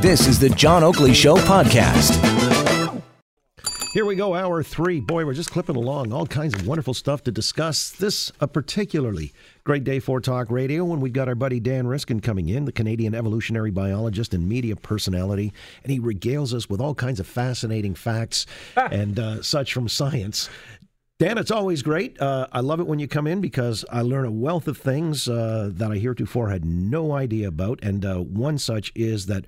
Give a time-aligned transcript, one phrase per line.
[0.00, 2.22] This is the John Oakley Show podcast.
[3.92, 5.00] Here we go, hour three.
[5.00, 6.12] Boy, we're just clipping along.
[6.12, 7.90] All kinds of wonderful stuff to discuss.
[7.90, 9.32] This a particularly
[9.64, 12.72] great day for talk radio when we've got our buddy Dan Riskin coming in, the
[12.72, 15.52] Canadian evolutionary biologist and media personality,
[15.82, 18.44] and he regales us with all kinds of fascinating facts
[18.76, 20.50] and uh, such from science.
[21.18, 22.20] Dan, it's always great.
[22.20, 25.26] Uh, I love it when you come in because I learn a wealth of things
[25.26, 27.82] uh, that I heretofore had no idea about.
[27.82, 29.46] And uh, one such is that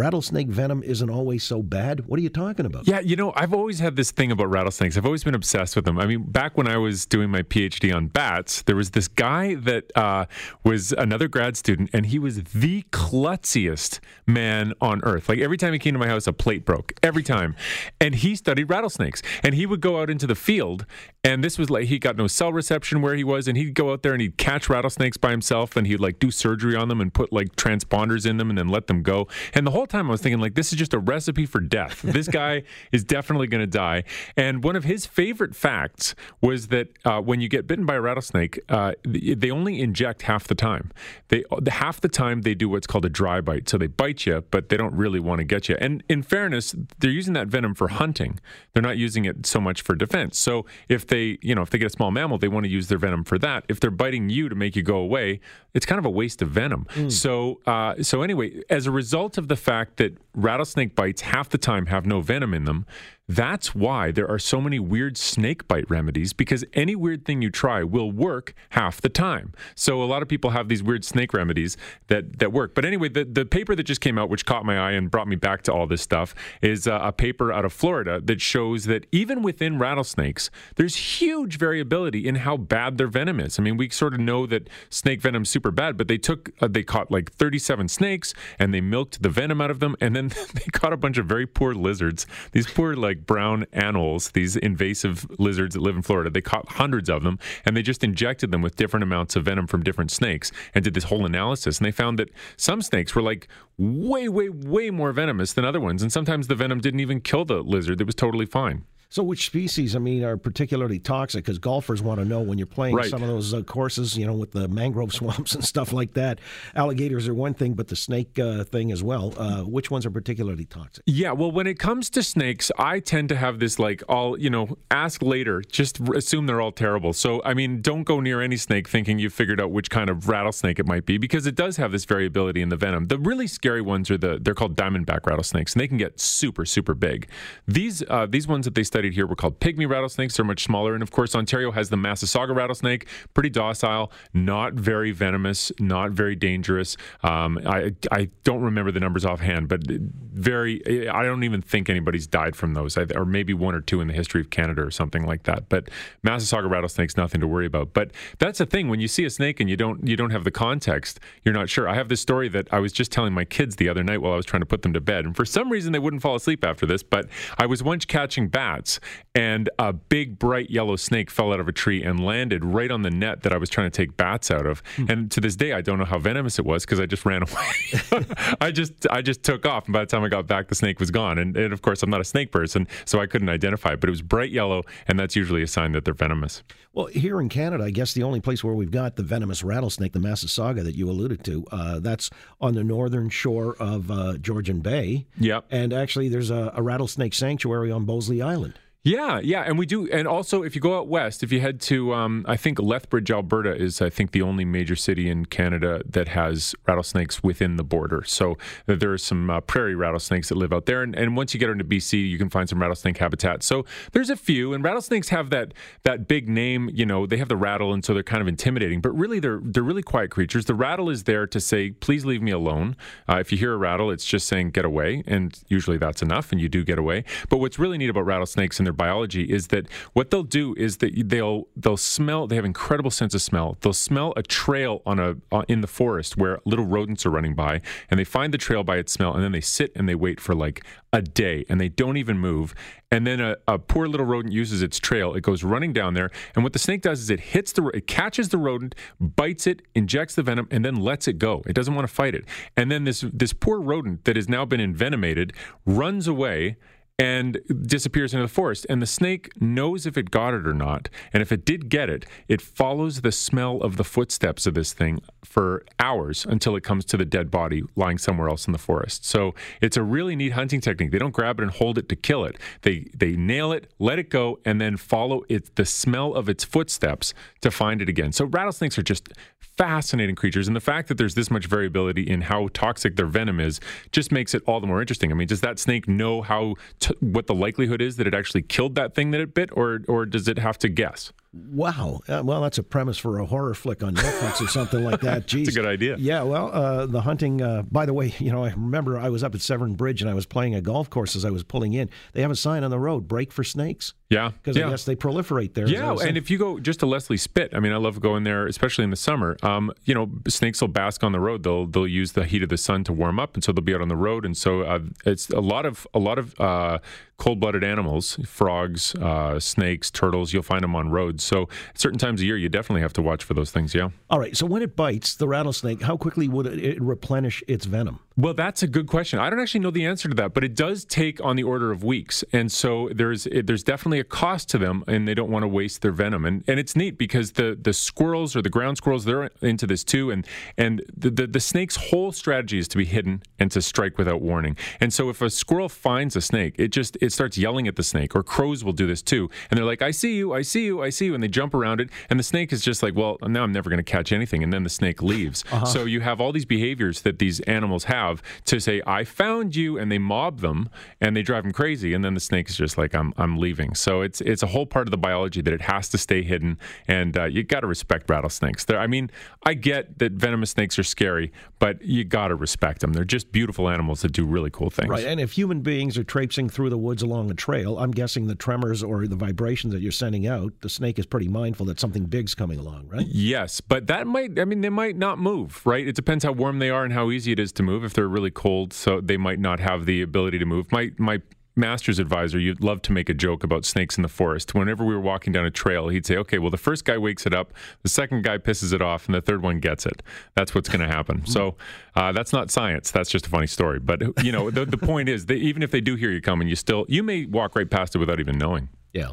[0.00, 2.06] rattlesnake venom isn't always so bad.
[2.06, 2.88] What are you talking about?
[2.88, 4.96] Yeah, you know, I've always had this thing about rattlesnakes.
[4.96, 5.98] I've always been obsessed with them.
[5.98, 9.56] I mean, back when I was doing my PhD on bats, there was this guy
[9.56, 10.24] that uh,
[10.64, 15.28] was another grad student, and he was the klutziest man on earth.
[15.28, 16.94] Like every time he came to my house, a plate broke.
[17.02, 17.54] Every time.
[18.00, 19.20] And he studied rattlesnakes.
[19.42, 20.86] And he would go out into the field,
[21.22, 23.92] and this was like he got no cell reception where he was, and he'd go
[23.92, 27.00] out there and he'd catch rattlesnakes by himself, and he'd like do surgery on them
[27.00, 29.28] and put like transponders in them and then let them go.
[29.52, 32.04] And the whole time I was thinking, like, this is just a recipe for death.
[32.20, 34.04] This guy is definitely going to die.
[34.36, 38.00] And one of his favorite facts was that uh, when you get bitten by a
[38.00, 40.90] rattlesnake, uh, they only inject half the time.
[41.28, 43.70] They half the time they do what's called a dry bite.
[43.70, 45.76] So they bite you, but they don't really want to get you.
[45.80, 48.38] And in fairness, they're using that venom for hunting.
[48.74, 50.36] They're not using it so much for defense.
[50.36, 52.88] So if they, you know, if they get a small mammal, they want to use
[52.88, 53.64] their venom for that.
[53.68, 55.40] If they're biting you to make you go away,
[55.74, 56.86] it's kind of a waste of venom.
[56.94, 57.12] Mm.
[57.12, 61.58] So, uh, so anyway, as a result of the fact that rattlesnake bites half the
[61.58, 62.86] time have no venom in them,
[63.30, 67.50] that's why there are so many weird snake bite remedies because any weird thing you
[67.50, 69.52] try will work half the time.
[69.76, 71.76] So a lot of people have these weird snake remedies
[72.08, 72.74] that that work.
[72.74, 75.28] But anyway, the the paper that just came out, which caught my eye and brought
[75.28, 78.86] me back to all this stuff, is uh, a paper out of Florida that shows
[78.86, 83.60] that even within rattlesnakes, there's huge variability in how bad their venom is.
[83.60, 86.68] I mean, we sort of know that snake venom's super bad, but they took uh,
[86.68, 90.32] they caught like 37 snakes and they milked the venom out of them, and then
[90.54, 92.26] they caught a bunch of very poor lizards.
[92.50, 96.30] These poor like brown anoles, these invasive lizards that live in Florida.
[96.30, 99.66] They caught hundreds of them and they just injected them with different amounts of venom
[99.66, 101.78] from different snakes and did this whole analysis.
[101.78, 103.48] And they found that some snakes were like
[103.78, 106.02] way, way, way more venomous than other ones.
[106.02, 108.84] And sometimes the venom didn't even kill the lizard, it was totally fine.
[109.12, 111.44] So, which species, I mean, are particularly toxic?
[111.44, 113.10] Because golfers want to know when you're playing right.
[113.10, 116.38] some of those uh, courses, you know, with the mangrove swamps and stuff like that.
[116.76, 119.34] Alligators are one thing, but the snake uh, thing as well.
[119.36, 121.02] Uh, which ones are particularly toxic?
[121.06, 124.48] Yeah, well, when it comes to snakes, I tend to have this like all, you
[124.48, 127.12] know, ask later, just assume they're all terrible.
[127.12, 130.28] So, I mean, don't go near any snake thinking you've figured out which kind of
[130.28, 133.08] rattlesnake it might be because it does have this variability in the venom.
[133.08, 136.64] The really scary ones are the, they're called diamondback rattlesnakes, and they can get super,
[136.64, 137.28] super big.
[137.66, 140.36] These, uh, these ones that they studied here were called pygmy rattlesnakes.
[140.36, 140.92] They're much smaller.
[140.92, 146.36] And of course, Ontario has the Massasauga rattlesnake, pretty docile, not very venomous, not very
[146.36, 146.98] dangerous.
[147.22, 152.26] Um, I, I don't remember the numbers offhand, but very, I don't even think anybody's
[152.26, 155.24] died from those, or maybe one or two in the history of Canada or something
[155.24, 155.70] like that.
[155.70, 155.88] But
[156.22, 157.94] Massasauga rattlesnake's nothing to worry about.
[157.94, 160.44] But that's the thing when you see a snake and you don't you don't have
[160.44, 161.88] the context, you're not sure.
[161.88, 164.34] I have this story that I was just telling my kids the other night while
[164.34, 166.34] I was trying to put them to bed, and for some reason they wouldn't fall
[166.34, 167.02] asleep after this.
[167.02, 168.89] But I was once catching bats,
[169.34, 173.02] and a big bright yellow snake fell out of a tree and landed right on
[173.02, 174.82] the net that I was trying to take bats out of.
[174.96, 175.10] Mm.
[175.10, 177.42] And to this day, I don't know how venomous it was because I just ran
[178.12, 178.24] away.
[178.60, 180.98] I just I just took off, and by the time I got back, the snake
[180.98, 181.38] was gone.
[181.38, 184.00] And, and, of course, I'm not a snake person, so I couldn't identify it.
[184.00, 186.62] But it was bright yellow, and that's usually a sign that they're venomous.
[186.92, 190.12] Well, here in Canada, I guess the only place where we've got the venomous rattlesnake,
[190.12, 192.30] the Massasauga that you alluded to, uh, that's
[192.60, 195.26] on the northern shore of uh, Georgian Bay.
[195.38, 195.66] Yep.
[195.70, 198.79] And actually, there's a, a rattlesnake sanctuary on Beausoleil Island.
[199.02, 201.80] Yeah, yeah, and we do, and also if you go out west, if you head
[201.82, 206.02] to, um, I think Lethbridge, Alberta, is I think the only major city in Canada
[206.06, 208.22] that has rattlesnakes within the border.
[208.26, 211.60] So there are some uh, prairie rattlesnakes that live out there, and, and once you
[211.60, 213.62] get into BC, you can find some rattlesnake habitat.
[213.62, 215.72] So there's a few, and rattlesnakes have that
[216.02, 216.90] that big name.
[216.92, 219.00] You know, they have the rattle, and so they're kind of intimidating.
[219.00, 220.66] But really, they're they're really quiet creatures.
[220.66, 222.96] The rattle is there to say, "Please leave me alone."
[223.26, 226.52] Uh, if you hear a rattle, it's just saying, "Get away," and usually that's enough,
[226.52, 227.24] and you do get away.
[227.48, 230.96] But what's really neat about rattlesnakes and their biology is that what they'll do is
[230.96, 232.48] that they'll they'll smell.
[232.48, 233.76] They have incredible sense of smell.
[233.80, 237.54] They'll smell a trail on a uh, in the forest where little rodents are running
[237.54, 240.16] by, and they find the trail by its smell, and then they sit and they
[240.16, 242.74] wait for like a day, and they don't even move.
[243.12, 245.34] And then a, a poor little rodent uses its trail.
[245.34, 248.08] It goes running down there, and what the snake does is it hits the it
[248.08, 251.62] catches the rodent, bites it, injects the venom, and then lets it go.
[251.66, 252.44] It doesn't want to fight it.
[252.76, 255.52] And then this this poor rodent that has now been envenomated
[255.86, 256.76] runs away
[257.20, 258.86] and disappears into the forest.
[258.88, 261.10] And the snake knows if it got it or not.
[261.32, 264.94] And if it did get it, it follows the smell of the footsteps of this
[264.94, 268.78] thing for hours until it comes to the dead body lying somewhere else in the
[268.78, 269.24] forest.
[269.24, 271.10] So it's a really neat hunting technique.
[271.10, 272.56] They don't grab it and hold it to kill it.
[272.82, 276.64] They they nail it, let it go, and then follow it the smell of its
[276.64, 278.32] footsteps to find it again.
[278.32, 279.28] So rattlesnakes are just
[279.76, 283.60] fascinating creatures, and the fact that there's this much variability in how toxic their venom
[283.60, 283.80] is
[284.12, 285.30] just makes it all the more interesting.
[285.32, 286.74] I mean, does that snake know how
[287.20, 290.26] what the likelihood is that it actually killed that thing that it bit, or or
[290.26, 291.32] does it have to guess?
[291.52, 292.20] Wow.
[292.28, 295.48] Uh, well, that's a premise for a horror flick on Netflix or something like that.
[295.48, 295.64] Jeez.
[295.64, 296.16] That's a good idea.
[296.16, 296.44] Yeah.
[296.44, 297.60] Well, uh, the hunting.
[297.60, 300.30] Uh, by the way, you know, I remember I was up at Severn Bridge and
[300.30, 302.08] I was playing a golf course as I was pulling in.
[302.34, 304.86] They have a sign on the road: "Brake for snakes." Yeah, because yeah.
[304.86, 305.88] I guess they proliferate there.
[305.88, 308.64] Yeah, and if you go just to Leslie Spit, I mean, I love going there,
[308.66, 309.56] especially in the summer.
[309.64, 311.64] Um, you know, snakes will bask on the road.
[311.64, 313.92] They'll they'll use the heat of the sun to warm up, and so they'll be
[313.92, 314.44] out on the road.
[314.44, 317.00] And so uh, it's a lot of a lot of uh,
[317.38, 320.52] cold-blooded animals, frogs, uh, snakes, turtles.
[320.52, 321.39] You'll find them on roads.
[321.42, 323.94] So certain times of year, you definitely have to watch for those things.
[323.94, 324.10] Yeah.
[324.28, 324.56] All right.
[324.56, 328.20] So when it bites the rattlesnake, how quickly would it replenish its venom?
[328.40, 329.38] Well, that's a good question.
[329.38, 331.92] I don't actually know the answer to that, but it does take on the order
[331.92, 335.50] of weeks, and so there's it, there's definitely a cost to them, and they don't
[335.50, 336.46] want to waste their venom.
[336.46, 340.04] And and it's neat because the the squirrels or the ground squirrels they're into this
[340.04, 340.46] too, and
[340.78, 344.40] and the, the the snake's whole strategy is to be hidden and to strike without
[344.40, 344.74] warning.
[345.00, 348.02] And so if a squirrel finds a snake, it just it starts yelling at the
[348.02, 348.34] snake.
[348.34, 351.02] Or crows will do this too, and they're like, "I see you, I see you,
[351.02, 353.36] I see you," and they jump around it, and the snake is just like, "Well,
[353.42, 355.62] now I'm never going to catch anything," and then the snake leaves.
[355.70, 355.84] Uh-huh.
[355.84, 358.29] So you have all these behaviors that these animals have
[358.66, 360.88] to say, "I found you," and they mob them
[361.20, 363.94] and they drive them crazy, and then the snake is just like, "I'm I'm leaving."
[363.94, 366.78] So it's it's a whole part of the biology that it has to stay hidden,
[367.08, 368.84] and uh, you got to respect rattlesnakes.
[368.84, 369.30] They're, I mean,
[369.64, 373.12] I get that venomous snakes are scary, but you got to respect them.
[373.12, 375.08] They're just beautiful animals that do really cool things.
[375.08, 378.46] Right, and if human beings are traipsing through the woods along a trail, I'm guessing
[378.46, 382.00] the tremors or the vibrations that you're sending out, the snake is pretty mindful that
[382.00, 383.26] something big's coming along, right?
[383.26, 384.58] Yes, but that might.
[384.58, 385.80] I mean, they might not move.
[385.84, 386.06] Right.
[386.06, 388.04] It depends how warm they are and how easy it is to move.
[388.04, 390.92] If they're really cold, so they might not have the ability to move.
[390.92, 391.40] My my
[391.74, 394.74] master's advisor, you'd love to make a joke about snakes in the forest.
[394.74, 397.46] Whenever we were walking down a trail, he'd say, "Okay, well, the first guy wakes
[397.46, 397.72] it up,
[398.02, 400.22] the second guy pisses it off, and the third one gets it.
[400.54, 401.76] That's what's going to happen." so
[402.14, 403.10] uh, that's not science.
[403.10, 404.00] That's just a funny story.
[404.00, 406.68] But you know, the, the point is, that even if they do hear you coming,
[406.68, 408.90] you still you may walk right past it without even knowing.
[409.14, 409.32] Yeah.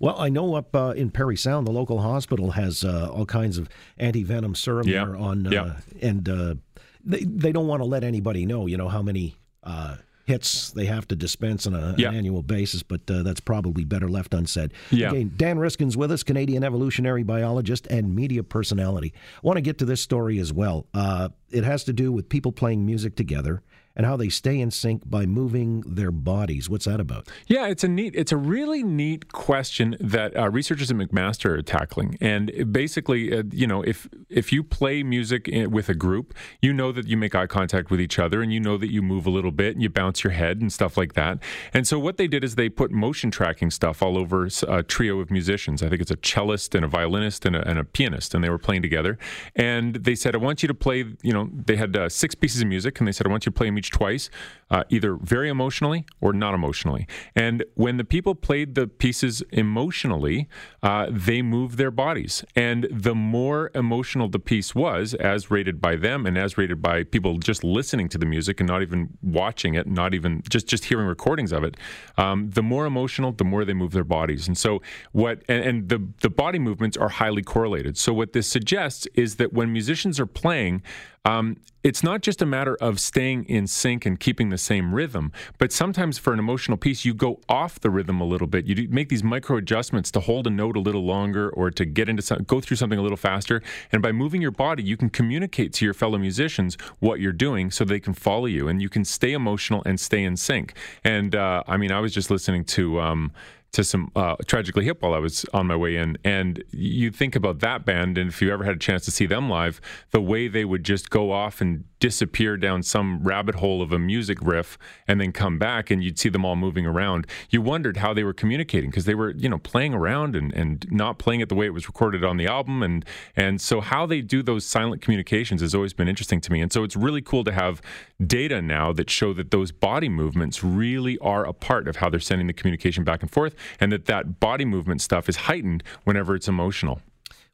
[0.00, 3.58] Well, I know up uh, in Parry Sound, the local hospital has uh, all kinds
[3.58, 3.68] of
[3.98, 5.04] anti venom serum yeah.
[5.04, 5.76] there on, yeah.
[6.00, 6.54] and uh,
[7.04, 10.86] they they don't want to let anybody know, you know, how many uh, hits they
[10.86, 12.08] have to dispense on a, yeah.
[12.08, 14.72] an annual basis, but uh, that's probably better left unsaid.
[14.90, 15.10] Yeah.
[15.10, 19.12] Again, Dan Riskin's with us, Canadian evolutionary biologist and media personality.
[19.36, 20.86] I want to get to this story as well.
[20.94, 23.62] Uh, it has to do with people playing music together
[23.94, 26.68] and how they stay in sync by moving their bodies.
[26.70, 27.28] What's that about?
[27.46, 31.62] Yeah, it's a neat, it's a really neat question that uh, researchers at McMaster are
[31.62, 32.16] tackling.
[32.20, 36.72] And basically, uh, you know, if if you play music in, with a group, you
[36.72, 39.26] know that you make eye contact with each other, and you know that you move
[39.26, 41.38] a little bit and you bounce your head and stuff like that.
[41.74, 45.20] And so what they did is they put motion tracking stuff all over a trio
[45.20, 45.82] of musicians.
[45.82, 48.50] I think it's a cellist and a violinist and a, and a pianist, and they
[48.50, 49.18] were playing together.
[49.54, 52.62] And they said, "I want you to play." You know, they had uh, six pieces
[52.62, 54.30] of music, and they said, "I want you to play them each twice,
[54.72, 57.06] uh, either very emotionally or not emotionally.
[57.36, 60.48] And when the people played the pieces emotionally,
[60.82, 62.42] uh, they moved their bodies.
[62.56, 67.04] And the more emotional the piece was, as rated by them and as rated by
[67.04, 70.86] people just listening to the music and not even watching it, not even just just
[70.86, 71.76] hearing recordings of it,
[72.16, 74.48] um, the more emotional, the more they move their bodies.
[74.48, 74.80] And so
[75.12, 77.98] what and, and the the body movements are highly correlated.
[77.98, 80.82] So what this suggests is that when musicians are playing,
[81.24, 85.32] um, it's not just a matter of staying in sync and keeping the same rhythm,
[85.58, 88.66] but sometimes for an emotional piece, you go off the rhythm a little bit.
[88.66, 92.08] You make these micro adjustments to hold a note a little longer or to get
[92.08, 93.62] into some, go through something a little faster.
[93.90, 97.70] And by moving your body, you can communicate to your fellow musicians what you're doing
[97.70, 100.74] so they can follow you and you can stay emotional and stay in sync.
[101.02, 103.00] And uh, I mean, I was just listening to.
[103.00, 103.32] Um,
[103.72, 106.18] to some uh, Tragically Hip while I was on my way in.
[106.24, 109.26] And you think about that band, and if you ever had a chance to see
[109.26, 113.80] them live, the way they would just go off and disappear down some rabbit hole
[113.80, 117.28] of a music riff and then come back, and you'd see them all moving around.
[117.48, 120.84] You wondered how they were communicating because they were, you know, playing around and, and
[120.90, 122.82] not playing it the way it was recorded on the album.
[122.82, 123.04] And,
[123.36, 126.60] and so how they do those silent communications has always been interesting to me.
[126.60, 127.80] And so it's really cool to have
[128.26, 132.18] data now that show that those body movements really are a part of how they're
[132.18, 136.34] sending the communication back and forth and that that body movement stuff is heightened whenever
[136.34, 137.00] it's emotional.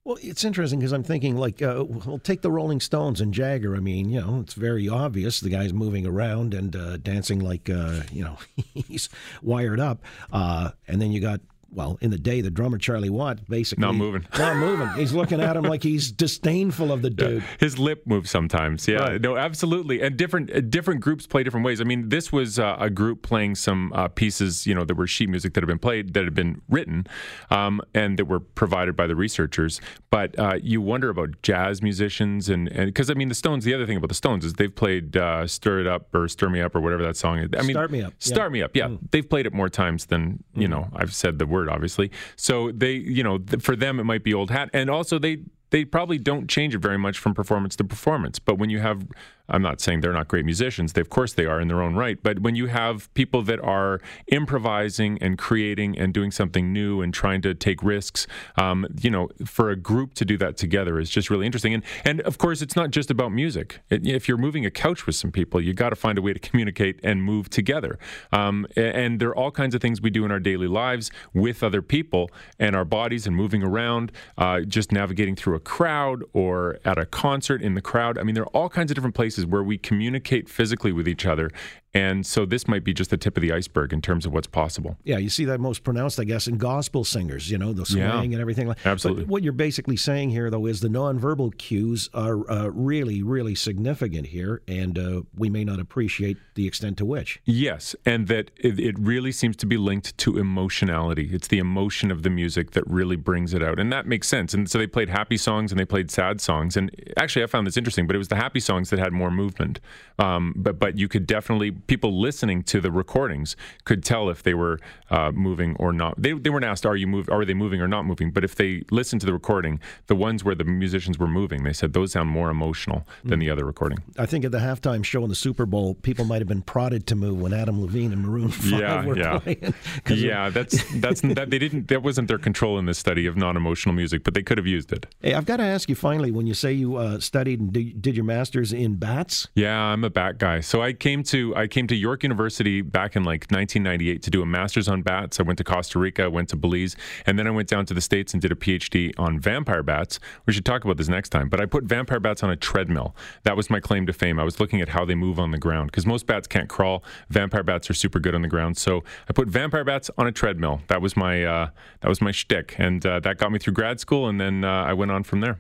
[0.09, 3.77] Well, it's interesting because I'm thinking, like, uh, well, take the Rolling Stones and Jagger.
[3.77, 7.69] I mean, you know, it's very obvious the guy's moving around and uh, dancing like,
[7.69, 8.39] uh, you know,
[8.75, 9.11] he's
[9.43, 10.03] wired up.
[10.33, 13.95] Uh, and then you got well, in the day, the drummer Charlie Watt basically Not
[13.95, 14.27] moving.
[14.39, 14.89] Not moving.
[14.97, 17.43] He's looking at him like he's disdainful of the dude.
[17.61, 18.87] His lip moves sometimes.
[18.89, 19.21] Yeah, Right.
[19.21, 20.01] no, absolutely.
[20.03, 21.81] And different uh, different groups play different ways.
[21.81, 25.07] I mean, this was uh, a group playing some uh, pieces, you know, that were
[25.07, 27.07] sheet music that had been played, that had been written,
[27.51, 29.81] um, and that were provided by the researchers.
[30.11, 33.65] But uh, you wonder about jazz musicians, and and because I mean, the Stones.
[33.65, 36.49] The other thing about the Stones is they've played uh, "Stir It Up" or "Stir
[36.49, 37.51] Me Up" or whatever that song is.
[37.57, 38.19] I mean, Start Me Up, yeah.
[38.19, 38.23] Mm.
[38.23, 38.77] Start Me Up.
[38.77, 40.89] Yeah, they've played it more times than you know.
[40.95, 42.11] I've said the word obviously.
[42.37, 45.39] So they, you know, for them it might be old hat, and also they
[45.71, 48.39] they probably don't change it very much from performance to performance.
[48.39, 49.07] But when you have,
[49.49, 50.93] I'm not saying they're not great musicians.
[50.93, 52.19] They, of course, they are in their own right.
[52.23, 57.13] But when you have people that are improvising and creating and doing something new and
[57.15, 58.27] trying to take risks,
[58.57, 61.75] um, you know, for a group to do that together is just really interesting.
[61.75, 63.81] And and of course, it's not just about music.
[63.91, 66.33] It, if you're moving a couch with some people, you got to find a way
[66.33, 67.99] to communicate and move together.
[68.33, 71.63] Um, and there are all kinds of things we do in our daily lives with
[71.63, 76.79] other people and our bodies and moving around, uh, just navigating through a crowd or
[76.85, 78.19] at a concert in the crowd.
[78.19, 81.27] I mean, there are all kinds of different places where we communicate physically with each
[81.27, 81.51] other.
[81.95, 84.47] And so this might be just the tip of the iceberg in terms of what's
[84.47, 84.99] possible.
[85.05, 87.51] Yeah, you see that most pronounced, I guess, in gospel singers.
[87.51, 88.23] You know, the swing Yeah.
[88.23, 88.67] and everything.
[88.69, 89.25] like Absolutely.
[89.25, 93.55] But what you're basically saying here, though, is the nonverbal cues are uh, really, really
[93.55, 97.41] significant here, and uh, we may not appreciate the extent to which.
[97.47, 101.31] Yes, and that it, it really seems to be linked to emotionality.
[101.33, 104.53] It's the emotion of the music that really brings it out, and that makes sense.
[104.53, 106.77] And so they played happy songs and they played sad songs.
[106.77, 108.07] And actually, I found this interesting.
[108.07, 109.81] But it was the happy songs that had more movement.
[110.19, 114.55] Um, but but you could definitely people listening to the recordings could tell if they
[114.55, 114.79] were
[115.11, 116.21] uh, moving or not.
[116.21, 117.29] They they weren't asked, "Are you move?
[117.31, 120.45] Are they moving or not moving?" But if they listened to the recording, the ones
[120.45, 123.99] where the musicians were moving, they said those sound more emotional than the other recording.
[124.19, 127.07] I think at the halftime show in the Super Bowl, people might have been prodded
[127.09, 129.39] to move when Adam Levine and Maroon 5 Yeah, were yeah.
[129.39, 129.75] playing.
[130.09, 133.95] Yeah, that's that's that they didn't that wasn't their control in this study of non-emotional
[133.95, 135.07] music, but they could have used it.
[135.21, 138.03] Hey, I've got to ask you finally when you say you uh, studied and did,
[138.03, 139.49] did your master's in bats.
[139.55, 140.61] Yeah, I'm a bat guy.
[140.61, 144.43] So I came to I came to York University back in like 1998 to do
[144.43, 145.39] a master's on bats.
[145.39, 146.97] I went to Costa Rica, went to Belize,
[147.27, 150.19] and then I went down to the states and did a PhD on vampire bats.
[150.47, 151.49] We should talk about this next time.
[151.49, 153.15] But I put vampire bats on a treadmill.
[153.45, 154.39] That was my claim to fame.
[154.39, 157.05] I was looking at how they move on the ground because most bats can't crawl.
[157.31, 158.77] Vampire bats are super good on the ground.
[158.77, 160.81] So I put vampire bats on a treadmill.
[160.89, 161.71] That was my uh,
[162.01, 164.29] that was my shtick, and uh, that got me through grad school.
[164.29, 165.59] And then uh, I went on from there.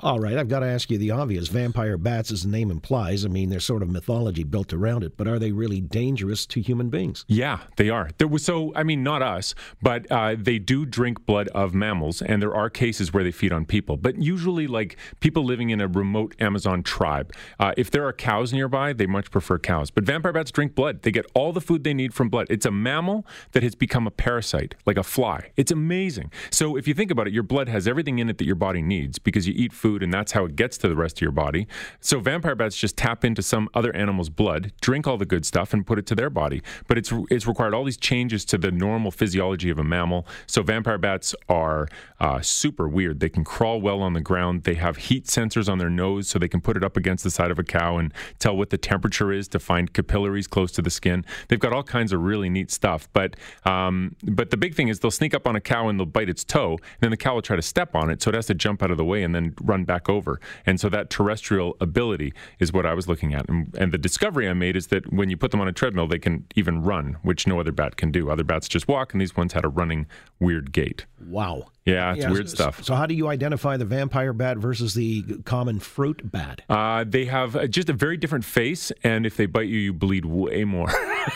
[0.00, 1.48] All right, I've got to ask you the obvious.
[1.48, 5.16] Vampire bats, as the name implies, I mean, there's sort of mythology built around it,
[5.16, 7.24] but are they really dangerous to human beings?
[7.28, 8.10] Yeah, they are.
[8.18, 12.22] There was so I mean, not us, but uh, they do drink blood of mammals,
[12.22, 13.96] and there are cases where they feed on people.
[13.96, 18.52] But usually, like people living in a remote Amazon tribe, uh, if there are cows
[18.52, 19.90] nearby, they much prefer cows.
[19.90, 21.02] But vampire bats drink blood.
[21.02, 22.46] They get all the food they need from blood.
[22.50, 25.50] It's a mammal that has become a parasite, like a fly.
[25.56, 26.30] It's amazing.
[26.50, 28.82] So if you think about it, your blood has everything in it that your body
[28.82, 31.32] needs because you eat food, and that's how it gets to the rest of your
[31.32, 31.66] body.
[32.00, 35.72] So vampire bats just tap into some other animal's blood, drink all the good stuff,
[35.72, 36.62] and put it to their body.
[36.86, 40.26] But it's it's required all these changes to the normal physiology of a mammal.
[40.46, 41.88] So vampire bats are
[42.20, 43.20] uh, super weird.
[43.20, 44.64] They can crawl well on the ground.
[44.64, 47.30] They have heat sensors on their nose, so they can put it up against the
[47.30, 50.82] side of a cow and tell what the temperature is to find capillaries close to
[50.82, 51.24] the skin.
[51.48, 53.08] They've got all kinds of really neat stuff.
[53.12, 56.06] But um, but the big thing is they'll sneak up on a cow and they'll
[56.06, 58.34] bite its toe, and then the cow will try to step on it, so it
[58.34, 60.40] has to jump out of the way and then run back over.
[60.64, 63.48] And so that terrestrial ability is what I was looking at.
[63.48, 66.06] And, and the discovery I made is that when you put them on a treadmill,
[66.06, 68.30] they can even run, which no other bat can do.
[68.30, 70.06] Other bats just walk, and these ones had a running
[70.40, 71.06] weird gait.
[71.24, 71.68] Wow.
[71.86, 72.84] Yeah, it's weird so- stuff.
[72.84, 76.62] So, how do you identify the vampire bat versus the common fruit bat?
[76.68, 79.92] Uh, they have uh, just a very different face, and if they bite you, you
[79.92, 80.88] bleed way more.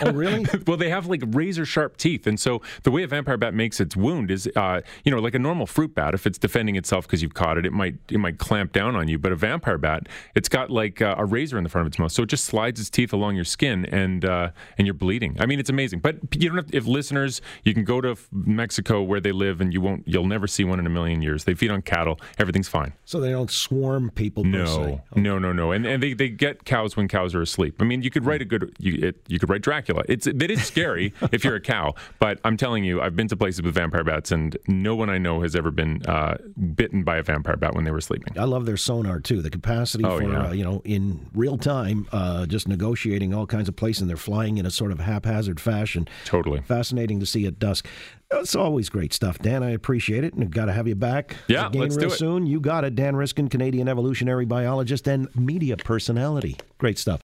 [0.02, 0.47] Oh, really?
[0.66, 3.80] well, they have like razor sharp teeth, and so the way a vampire bat makes
[3.80, 6.14] its wound is, uh, you know, like a normal fruit bat.
[6.14, 9.07] If it's defending itself because you've caught it, it might it might clamp down on
[9.09, 9.19] you.
[9.19, 11.99] But a vampire bat, it's got like uh, a razor in the front of its
[11.99, 15.37] mouth, so it just slides its teeth along your skin, and uh, and you're bleeding.
[15.38, 16.00] I mean, it's amazing.
[16.00, 16.75] But you don't have.
[16.75, 20.07] If listeners, you can go to Mexico where they live, and you won't.
[20.07, 21.44] You'll never see one in a million years.
[21.44, 22.20] They feed on cattle.
[22.38, 22.92] Everything's fine.
[23.04, 25.00] So they don't swarm people No, se.
[25.16, 27.76] no, no, no, and and they, they get cows when cows are asleep.
[27.80, 30.02] I mean, you could write a good you it, you could write Dracula.
[30.09, 33.37] It's it is scary if you're a cow, but I'm telling you, I've been to
[33.37, 36.37] places with vampire bats, and no one I know has ever been uh,
[36.75, 38.38] bitten by a vampire bat when they were sleeping.
[38.38, 39.42] I love their sonar too.
[39.42, 40.49] The capacity Oh, for yeah.
[40.49, 44.16] uh, you know in real time, uh, just negotiating all kinds of places, and they're
[44.16, 46.09] flying in a sort of haphazard fashion.
[46.25, 46.61] Totally.
[46.62, 47.87] Fascinating to see at dusk.
[48.33, 49.63] It's always great stuff, Dan.
[49.63, 51.37] I appreciate it, and got to have you back.
[51.49, 52.19] Yeah, again let's real do it.
[52.19, 52.47] soon.
[52.47, 56.57] You got it, Dan Riskin, Canadian evolutionary biologist and media personality.
[56.79, 57.21] Great stuff.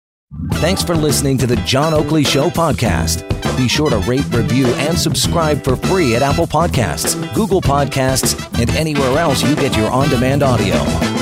[0.55, 3.27] Thanks for listening to the John Oakley Show podcast.
[3.57, 8.71] Be sure to rate, review, and subscribe for free at Apple Podcasts, Google Podcasts, and
[8.71, 11.20] anywhere else you get your on-demand audio.